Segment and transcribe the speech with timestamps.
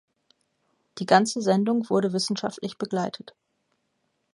[0.97, 3.35] Die ganze Sendung wurde wissenschaftlich begleitet.